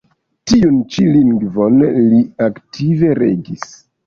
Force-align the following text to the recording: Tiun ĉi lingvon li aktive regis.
Tiun 0.51 0.79
ĉi 0.95 1.05
lingvon 1.17 1.77
li 2.07 2.23
aktive 2.47 3.13
regis. 3.23 3.71